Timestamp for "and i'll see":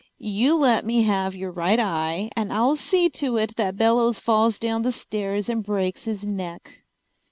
2.35-3.07